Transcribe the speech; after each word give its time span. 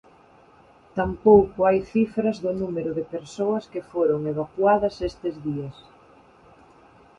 Tampouco 0.97 1.59
hai 1.67 1.79
cifras 1.93 2.37
do 2.43 2.51
número 2.61 2.91
de 2.97 3.03
persoas 3.15 3.63
que 3.71 3.87
foron 3.91 4.21
evacuadas 4.33 4.95
estes 5.09 5.35
días. 5.47 5.77